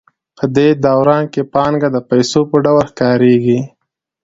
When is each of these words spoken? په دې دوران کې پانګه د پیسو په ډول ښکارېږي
په 0.37 0.45
دې 0.55 0.67
دوران 0.85 1.23
کې 1.33 1.41
پانګه 1.53 1.89
د 1.91 1.97
پیسو 2.09 2.41
په 2.49 2.57
ډول 2.65 2.85
ښکارېږي 2.91 3.59